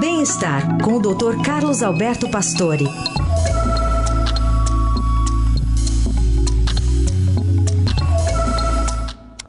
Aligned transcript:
Bem-estar 0.00 0.82
com 0.82 0.94
o 0.94 1.00
Dr. 1.00 1.42
Carlos 1.44 1.82
Alberto 1.82 2.30
Pastore. 2.30 2.84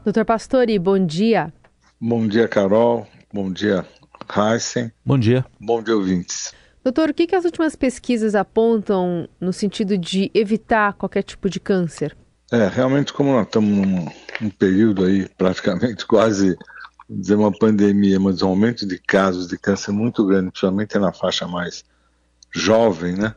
Doutor 0.05 0.23
Pastore, 0.25 0.79
bom 0.79 1.05
dia. 1.05 1.53
Bom 1.99 2.27
dia, 2.27 2.47
Carol. 2.47 3.05
Bom 3.33 3.51
dia, 3.51 3.85
Heisen. 4.33 4.91
Bom 5.05 5.19
dia. 5.19 5.45
Bom 5.59 5.83
dia, 5.83 5.95
ouvintes. 5.95 6.53
Doutor, 6.83 7.09
o 7.09 7.13
que, 7.13 7.27
que 7.27 7.35
as 7.35 7.43
últimas 7.43 7.75
pesquisas 7.75 8.33
apontam 8.33 9.27
no 9.41 9.51
sentido 9.51 9.97
de 9.97 10.31
evitar 10.33 10.93
qualquer 10.93 11.23
tipo 11.23 11.49
de 11.49 11.59
câncer? 11.59 12.15
É, 12.51 12.67
realmente, 12.69 13.11
como 13.11 13.33
nós 13.33 13.45
estamos 13.45 13.69
num, 13.69 14.05
num 14.39 14.49
período 14.49 15.03
aí, 15.03 15.27
praticamente 15.37 16.05
quase, 16.07 16.55
dizer 17.09 17.35
uma 17.35 17.51
pandemia, 17.51 18.19
mas 18.19 18.41
um 18.41 18.49
aumento 18.49 18.85
de 18.85 18.97
casos 18.97 19.47
de 19.47 19.57
câncer 19.57 19.91
muito 19.91 20.25
grande, 20.25 20.51
principalmente 20.51 20.97
na 20.97 21.13
faixa 21.13 21.47
mais 21.47 21.85
jovem, 22.53 23.15
né? 23.15 23.33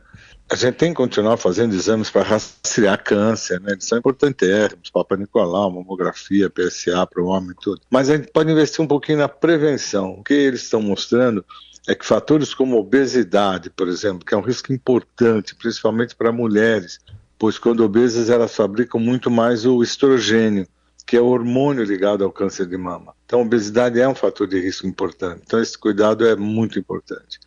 A 0.49 0.55
gente 0.55 0.75
tem 0.75 0.89
que 0.89 0.97
continuar 0.97 1.37
fazendo 1.37 1.73
exames 1.73 2.09
para 2.09 2.23
rastrear 2.23 3.01
câncer, 3.01 3.61
né? 3.61 3.71
Eles 3.71 3.85
são 3.85 3.97
importantíssimos, 3.97 4.89
Papa 4.89 5.15
Nicolau, 5.15 5.71
mamografia, 5.71 6.49
PSA 6.49 7.07
para 7.07 7.23
o 7.23 7.27
homem, 7.27 7.55
tudo. 7.61 7.79
Mas 7.89 8.09
a 8.09 8.17
gente 8.17 8.29
pode 8.31 8.51
investir 8.51 8.83
um 8.83 8.87
pouquinho 8.87 9.19
na 9.19 9.29
prevenção. 9.29 10.11
O 10.19 10.23
que 10.23 10.33
eles 10.33 10.63
estão 10.63 10.81
mostrando 10.81 11.45
é 11.87 11.95
que 11.95 12.05
fatores 12.05 12.53
como 12.53 12.77
obesidade, 12.77 13.69
por 13.69 13.87
exemplo, 13.87 14.25
que 14.25 14.33
é 14.33 14.37
um 14.37 14.41
risco 14.41 14.73
importante, 14.73 15.55
principalmente 15.55 16.15
para 16.15 16.33
mulheres, 16.33 16.99
pois 17.39 17.57
quando 17.57 17.83
obesas 17.83 18.29
elas 18.29 18.53
fabricam 18.53 18.99
muito 18.99 19.31
mais 19.31 19.65
o 19.65 19.81
estrogênio, 19.81 20.67
que 21.11 21.17
é 21.17 21.19
o 21.19 21.25
hormônio 21.25 21.83
ligado 21.83 22.23
ao 22.23 22.31
câncer 22.31 22.65
de 22.65 22.77
mama. 22.77 23.13
Então, 23.25 23.39
a 23.39 23.41
obesidade 23.41 23.99
é 23.99 24.07
um 24.07 24.15
fator 24.15 24.47
de 24.47 24.57
risco 24.61 24.87
importante. 24.87 25.41
Então, 25.45 25.61
esse 25.61 25.77
cuidado 25.77 26.25
é 26.25 26.37
muito 26.37 26.79
importante. 26.79 27.37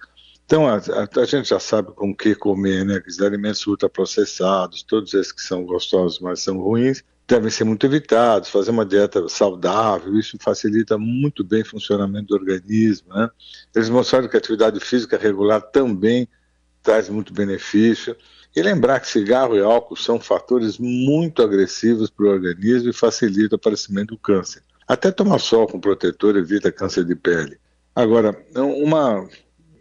Então, 0.45 0.69
a, 0.69 0.75
a, 0.75 1.21
a 1.23 1.25
gente 1.25 1.49
já 1.49 1.59
sabe 1.59 1.91
com 1.93 2.11
o 2.11 2.15
que 2.15 2.35
comer, 2.35 2.85
né? 2.85 3.03
Os 3.09 3.23
alimentos 3.23 3.67
ultraprocessados, 3.67 4.83
todos 4.83 5.15
esses 5.15 5.33
que 5.33 5.41
são 5.41 5.65
gostosos, 5.65 6.21
mas 6.21 6.41
são 6.41 6.59
ruins, 6.59 7.03
devem 7.27 7.49
ser 7.49 7.65
muito 7.65 7.87
evitados, 7.87 8.51
fazer 8.51 8.71
uma 8.71 8.85
dieta 8.85 9.27
saudável, 9.31 10.15
isso 10.19 10.37
facilita 10.39 10.99
muito 10.99 11.43
bem 11.43 11.63
o 11.63 11.67
funcionamento 11.67 12.27
do 12.27 12.35
organismo. 12.35 13.15
Né? 13.15 13.31
Eles 13.75 13.89
mostraram 13.89 14.29
que 14.29 14.37
a 14.37 14.41
atividade 14.41 14.79
física 14.79 15.17
regular 15.17 15.63
também 15.63 16.29
traz 16.83 17.09
muito 17.09 17.33
benefício. 17.33 18.15
E 18.55 18.63
lembrar 18.63 19.01
que 19.01 19.09
cigarro 19.09 19.57
e 19.57 19.61
álcool 19.61 19.97
são 19.97 20.21
fatores 20.21 20.79
muito 20.79 21.43
agressivos 21.43 22.09
para 22.09 22.27
o 22.27 22.31
organismo 22.31 22.91
e 22.91 22.93
facilitam 22.93 23.57
o 23.57 23.61
aparecimento 23.61 24.15
do 24.15 24.19
câncer. 24.19 24.63
Até 24.87 25.11
tomar 25.11 25.39
sol 25.39 25.67
com 25.67 25.81
protetor 25.81 26.37
evita 26.37 26.71
câncer 26.71 27.05
de 27.05 27.17
pele. 27.17 27.59
Agora, 27.97 28.37
uma, 28.55 29.29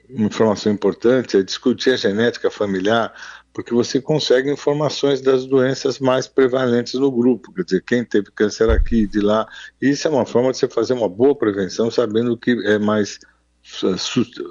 informação 0.09 0.71
importante 0.71 1.37
é 1.37 1.43
discutir 1.43 1.91
a 1.91 1.97
genética 1.97 2.49
familiar 2.49 3.13
porque 3.53 3.73
você 3.73 4.01
consegue 4.01 4.51
informações 4.51 5.21
das 5.21 5.45
doenças 5.45 5.99
mais 5.99 6.27
prevalentes 6.27 6.95
no 6.95 7.11
grupo, 7.11 7.53
quer 7.53 7.63
dizer, 7.63 7.83
quem 7.83 8.03
teve 8.03 8.31
câncer 8.31 8.69
aqui, 8.69 9.05
de 9.05 9.19
lá. 9.19 9.47
Isso 9.79 10.07
é 10.07 10.11
uma 10.11 10.25
forma 10.25 10.51
de 10.51 10.57
você 10.57 10.67
fazer 10.67 10.93
uma 10.93 11.07
boa 11.07 11.35
prevenção, 11.35 11.91
sabendo 11.91 12.35
que 12.35 12.51
é 12.65 12.79
mais, 12.79 13.19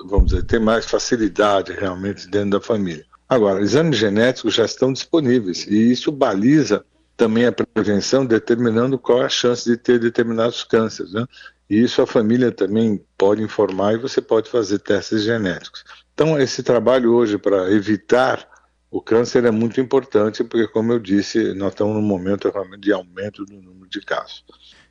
vamos 0.09 0.27
dizer, 0.27 0.45
tem 0.45 0.61
mais 0.61 0.87
facilidade 0.87 1.73
realmente 1.73 2.29
dentro 2.29 2.51
da 2.51 2.61
família. 2.61 3.05
Agora, 3.33 3.63
exames 3.63 3.97
genéticos 3.97 4.53
já 4.53 4.67
estão 4.67 4.93
disponíveis 4.93 5.67
e 5.67 5.91
isso 5.91 6.13
baliza 6.13 6.85
também 7.17 7.47
a 7.47 7.53
prevenção, 7.53 8.27
determinando 8.27 8.99
qual 8.99 9.23
é 9.23 9.25
a 9.25 9.31
chance 9.31 9.65
de 9.65 9.75
ter 9.75 9.99
determinados 9.99 10.63
cânceres. 10.65 11.15
Né? 11.15 11.25
E 11.71 11.83
isso 11.83 12.03
a 12.03 12.07
família 12.07 12.53
também 12.53 13.03
pode 13.17 13.41
informar 13.43 13.95
e 13.95 13.97
você 13.97 14.21
pode 14.21 14.51
fazer 14.51 14.81
testes 14.81 15.23
genéticos. 15.23 15.83
Então, 16.13 16.39
esse 16.39 16.63
trabalho 16.63 17.15
hoje 17.15 17.39
para 17.39 17.73
evitar 17.73 18.47
o 18.91 19.01
câncer 19.01 19.47
é 19.47 19.51
muito 19.51 19.81
importante, 19.81 20.45
porque, 20.45 20.69
como 20.69 20.93
eu 20.93 20.99
disse, 20.99 21.55
nós 21.55 21.73
estamos 21.73 21.95
num 21.95 22.03
momento 22.03 22.51
realmente 22.51 22.83
de 22.83 22.93
aumento 22.93 23.47
do 23.47 23.55
número 23.55 23.89
de 23.89 24.03
casos. 24.03 24.45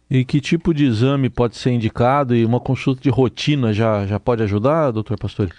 E 0.09 0.25
que 0.25 0.41
tipo 0.41 0.73
de 0.73 0.87
exame 0.87 1.29
pode 1.29 1.57
ser 1.57 1.69
indicado 1.69 2.35
e 2.35 2.43
uma 2.43 2.59
consulta 2.59 3.01
de 3.01 3.11
rotina 3.11 3.71
já, 3.71 4.07
já 4.07 4.19
pode 4.19 4.41
ajudar, 4.41 4.89
doutor 4.89 5.19
Pastor? 5.19 5.51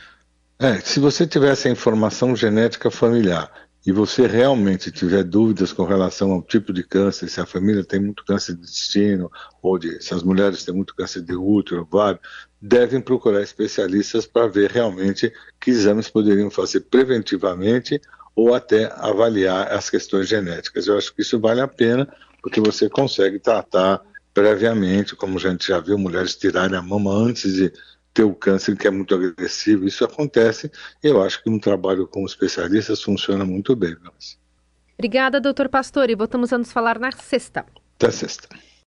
É, 0.62 0.78
se 0.78 1.00
você 1.00 1.26
tiver 1.26 1.50
essa 1.50 1.68
informação 1.68 2.36
genética 2.36 2.88
familiar 2.88 3.50
e 3.84 3.90
você 3.90 4.28
realmente 4.28 4.92
tiver 4.92 5.24
dúvidas 5.24 5.72
com 5.72 5.82
relação 5.82 6.30
ao 6.30 6.40
tipo 6.40 6.72
de 6.72 6.84
câncer, 6.84 7.28
se 7.28 7.40
a 7.40 7.44
família 7.44 7.82
tem 7.82 7.98
muito 7.98 8.24
câncer 8.24 8.54
de 8.54 8.60
intestino, 8.60 9.28
ou 9.60 9.76
de, 9.76 10.00
se 10.00 10.14
as 10.14 10.22
mulheres 10.22 10.64
têm 10.64 10.72
muito 10.72 10.94
câncer 10.94 11.20
de 11.20 11.34
útero, 11.34 11.82
ovário, 11.82 12.20
devem 12.60 13.00
procurar 13.00 13.42
especialistas 13.42 14.24
para 14.24 14.46
ver 14.46 14.70
realmente 14.70 15.32
que 15.60 15.72
exames 15.72 16.08
poderiam 16.08 16.48
fazer 16.48 16.82
preventivamente 16.82 18.00
ou 18.36 18.54
até 18.54 18.84
avaliar 18.98 19.72
as 19.72 19.90
questões 19.90 20.28
genéticas. 20.28 20.86
Eu 20.86 20.96
acho 20.96 21.12
que 21.12 21.22
isso 21.22 21.40
vale 21.40 21.60
a 21.60 21.66
pena, 21.66 22.06
porque 22.40 22.60
você 22.60 22.88
consegue 22.88 23.40
tratar 23.40 24.00
previamente, 24.32 25.16
como 25.16 25.38
a 25.38 25.40
gente 25.40 25.66
já 25.66 25.80
viu, 25.80 25.98
mulheres 25.98 26.36
tirarem 26.36 26.78
a 26.78 26.82
mama 26.82 27.12
antes 27.12 27.52
de 27.52 27.72
ter 28.12 28.24
o 28.24 28.34
câncer, 28.34 28.76
que 28.76 28.86
é 28.86 28.90
muito 28.90 29.14
agressivo. 29.14 29.86
Isso 29.86 30.04
acontece 30.04 30.70
e 31.02 31.06
eu 31.06 31.22
acho 31.22 31.42
que 31.42 31.50
um 31.50 31.58
trabalho 31.58 32.06
com 32.06 32.24
especialistas 32.24 33.02
funciona 33.02 33.44
muito 33.44 33.74
bem. 33.74 33.96
Obrigada, 34.98 35.40
doutor 35.40 35.68
Pastor, 35.68 36.10
e 36.10 36.14
voltamos 36.14 36.52
a 36.52 36.58
nos 36.58 36.72
falar 36.72 36.98
na 36.98 37.10
sexta. 37.12 37.64
Até 37.96 38.10
sexta. 38.10 38.48